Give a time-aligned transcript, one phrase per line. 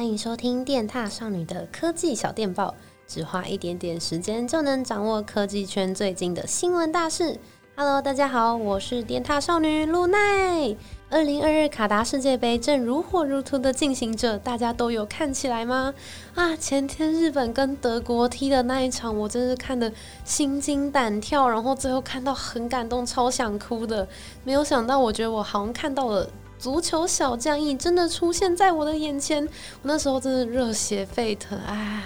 [0.00, 2.74] 欢迎收听电踏少女的科技小电报，
[3.06, 7.38] 只花一点点时间就能掌握科技圈最近的新闻大事。
[7.76, 10.74] Hello，大家好，我是电踏少女露奈。
[11.10, 15.92] 二零二二卡达世界杯正如火如荼的进行着，大家都有看起来吗？
[16.34, 19.92] 啊，前天日本跟德国踢的那一场，我真是看得
[20.24, 24.08] 心惊胆跳，然后最后看到很感动，超想哭的。
[24.44, 26.26] 没有想到，我觉得我好像看到了。
[26.60, 32.02] 足球小将翼真的出现在我的眼前，我那时候真的热血沸腾啊！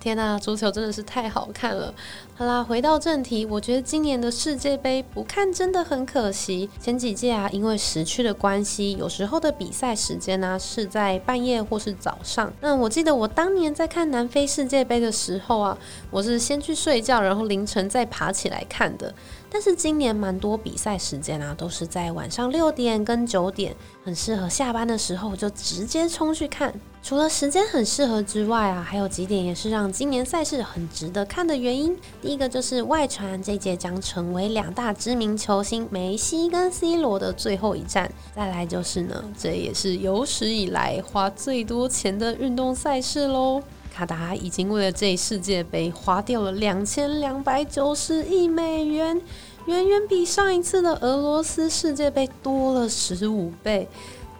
[0.00, 1.92] 天呐，足球真的是太好看了。
[2.34, 6.70] 好啦，回到正题，我觉得今年的世界杯不看真的很可惜。
[6.80, 12.50] 前几届啊，因为时区的关系，有时候的比赛时间呢、是在半夜或是早上。
[12.62, 15.76] 那我记得我当年在看南非世界杯的时候啊，
[16.10, 19.12] 我是先去睡觉，然后凌晨再爬起来看的。
[19.50, 23.74] 但是今年蛮多比赛时间啊，都是在晚上六点跟九点，
[24.04, 26.72] 很适合下班的时候就直接冲去看。
[27.02, 31.96] 除了时间很适合之外啊，还有几点也是让今年赛事很值得看的原因。
[32.20, 38.10] 第一个就是外传这届将成为两大知名球星梅西跟 C 罗的最后一战。
[38.34, 43.62] 再来就是呢，这也是有史以来花最多钱的运动赛事喽。
[43.98, 49.20] 卡达已经为了这世界杯花掉了两千两百九十亿美元，
[49.66, 53.88] 远远比上一次的俄罗斯世界杯多了十五倍。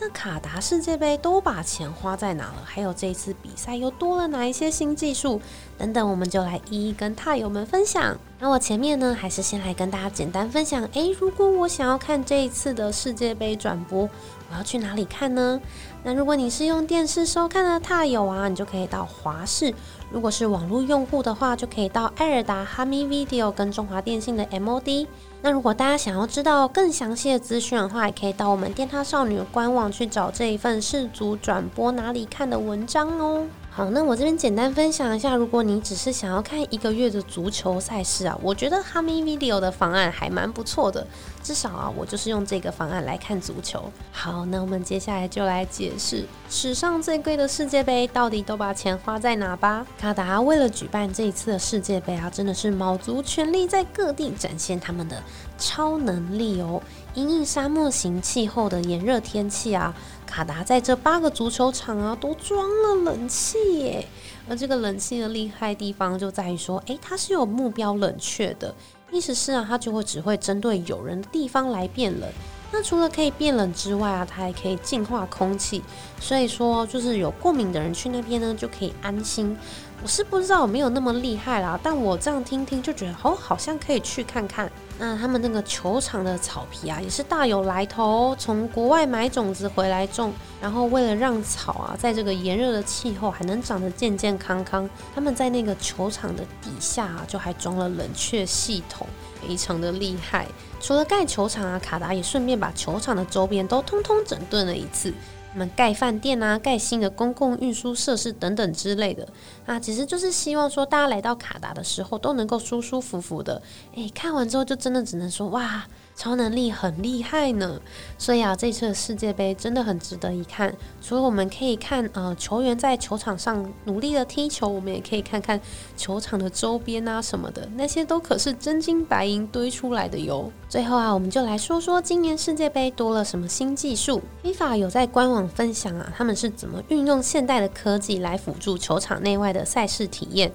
[0.00, 2.62] 那卡达世界杯都把钱花在哪了？
[2.64, 5.40] 还有这一次比赛又多了哪一些新技术？
[5.76, 8.16] 等等，我们就来一一跟踏友们分享。
[8.38, 10.88] 那我前面呢，还是先来跟大家简单分享。
[10.92, 14.08] 诶，如果我想要看这一次的世界杯转播，
[14.50, 15.60] 我要去哪里看呢？
[16.04, 19.72] 那如果你是用电视收看的踏友啊，你就可以到华视；
[20.12, 25.08] 如果是网络用户的话，就可以到艾尔达、哈密 Video 跟中华电信的 MOD。
[25.42, 33.46] 那如果大家想要知道更详细的资讯的话，也可以到我们电獭少女官网去找这一份世足转播哪里看的文章哦。
[33.70, 41.06] 好，那我这边简单分享一下，如果你只是想要看一个月的足球赛事啊，我觉得哈密 Video 的方案还蛮不错的，
[41.44, 43.84] 至少啊，我就是用这个方案来看足球。
[44.10, 49.86] 好，那我们接下来就来解释史上最贵的世界杯到底都把钱花在哪吧。
[49.96, 55.22] 卡达为了举办这一次的世界杯啊，真的是卯足全力在各地展现他们的
[55.56, 56.82] 超能力哦。
[57.18, 59.92] 因应沙漠型气候的炎热天气啊，
[60.24, 64.06] 卡达在这八个足球场啊都装了冷气耶。
[64.48, 68.72] 而这个冷气的厉害地方就在于说，诶，它是有目标冷却的，
[69.10, 72.30] 意思是啊，它就会只会针对有人的地方来变冷。
[72.70, 75.82] 那除了可以变冷之外啊，它还可以净化空气，
[76.20, 79.56] 所以说就是有过敏的人去那边呢就可以安心。
[80.00, 84.70] 我是不知道有没有那么厉害啦，但我这样听听就觉得哦，好像可以去看看。
[84.96, 99.04] 那他们那个球场的草皮啊，也是大有来头，从国外买种子回来种，然后为了让草啊，在这个炎热的气候还能长得健健康康，他们在那个球场的底下啊，就还装了冷却系统，
[99.40, 100.46] 非常的厉害。
[100.80, 105.12] 除了盖球场啊，卡达也顺便把球场的周边都通通整顿了一次。
[105.50, 109.26] 他们盖饭店啊，盖新的公共运输设施等等之类的，
[109.66, 113.60] 啊，其实就是希望说大家来到卡达的时候都能够舒舒服服的。
[113.94, 115.84] 诶，看完之后就真的只能说哇。
[116.18, 117.80] 超能力很厉害呢，
[118.18, 120.74] 所以啊，这次的世界杯真的很值得一看。
[121.00, 125.60] 除了我们可以看呃球员在球场上努力的踢球，我们也可以看看
[125.96, 130.50] 球场的周边啊什么的，那些都可是真金白银堆出来的哟。
[130.68, 134.20] 最后啊，我们就来说说今年世界杯多了什么新技术。
[134.42, 140.50] FIFA 有在官网分享啊，他们是怎么运用现代的科技来辅助球场内外的赛事体验。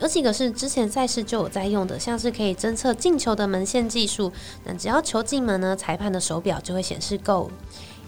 [0.00, 4.32] 有几个是之前赛事就有在用的，像是可以侦测进球的门线技术，
[4.64, 7.50] 那只要球进门呢，裁判的手表就会显示 g o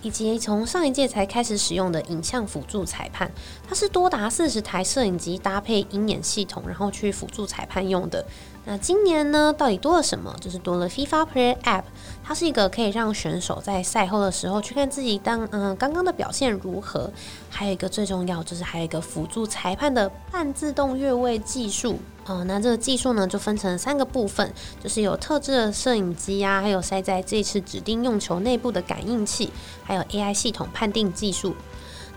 [0.02, 3.30] 以及从上一届才开始使用的影像辅助裁判，
[3.68, 8.24] 它是多达四十台摄影机搭配鹰眼系统，然后去辅助裁判用的。
[8.66, 10.34] 那今年呢，到底多了什么？
[10.40, 11.84] 就是多了 FIFA Player App，
[12.22, 17.10] 它是一个可以让选手在赛后的时候去看自己当嗯刚刚的表现如何。
[17.48, 21.98] 还有一个最重要，就是还有一个辅助裁判的半自动越位技术。
[22.26, 29.50] 哦，那这个技术呢，就分成三个部分，就是有特制的摄影机啊，还有塞在这次指定用球内部的感应器，
[29.82, 31.56] 还有 AI 系统判定技术。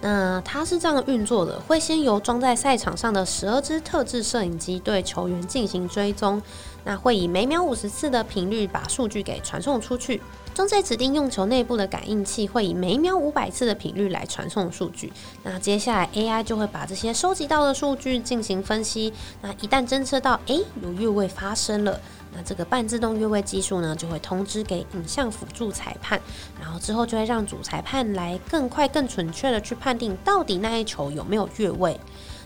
[0.04, 6.42] 那它是这样运作的，会先由装在赛场上的十二支特制摄影机对球员进行追踪，
[6.84, 10.22] 那会以每秒五十次的频率把数据给传送出去。
[10.54, 15.12] 装在指定用球内部的感应器会以每秒五百次的频率来传送数据。
[15.42, 19.12] 那接下来 AI 就会把这些收集到的数据进行分析。
[19.42, 22.00] 那一旦侦测到诶有越位发生了，
[22.36, 26.20] 那这个半自动越位技术呢，就会通知给影像辅助裁判，
[26.60, 32.00] 然后之后就会让主裁判来更快、更准确的去判定到底那一球有没有越位。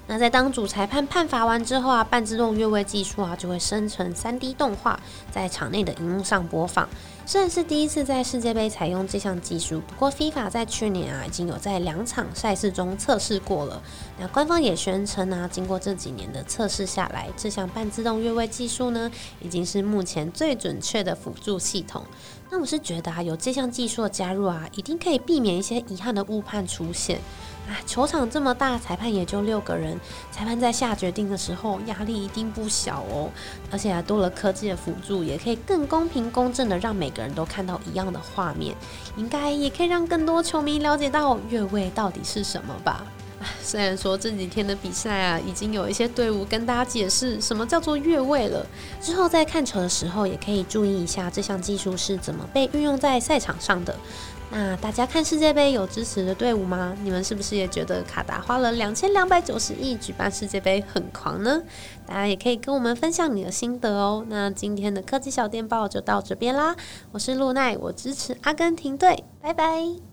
[0.09, 4.97] 那在当主裁判判罚完之后啊，半自动越位技术啊就会生成 3D 动画，
[5.31, 6.87] 在场内的荧幕上播放。
[7.29, 13.83] 虽然是第一次在世界杯采用这项技术，不过 FIFA 在去年啊已经有在两场赛事中测试过了。
[14.17, 22.05] 那官方也宣称啊，经过这几年的测试下来，这项半自动越位技术呢，已经是目前最准确的辅助系统。
[22.49, 27.19] 那我是觉得啊，有这项技术的加入啊，一定可以避免一些遗憾的误判出现。
[27.67, 29.99] 啊，球场这么大，裁判也就六个人，
[30.31, 33.29] 裁判在下决定的时候压力一定不小哦。
[33.69, 38.73] 而且啊，多了科技的辅助，也可以更公平公正的让每个人都看到一样的画面，
[39.17, 43.05] 应该也可以让更多球迷了解到越位到底是什么吧。
[43.61, 48.65] 虽然说这几天的比赛啊，已经有一些队伍跟大家解释什么叫做越位了，
[48.99, 53.95] 之后在看球的时候也可以注意一下这项技术是怎么被运用在赛场上的。
[54.49, 56.95] 那大家看世界杯有支持的队伍吗？
[57.03, 61.61] 你们是不是也觉得卡达花了两千两百九十亿举办世界杯很狂呢？
[62.07, 64.25] 大家也可以跟我们分享你的心得哦。
[64.29, 66.75] 那今天的科技小电报就到这边啦，
[67.11, 70.06] 我是露奈，我支持阿根廷队，拜拜。